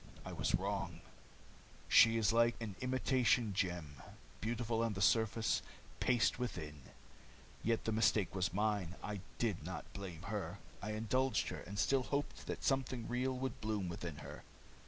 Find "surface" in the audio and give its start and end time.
4.99-5.61